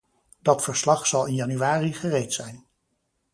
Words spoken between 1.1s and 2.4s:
in januari gereed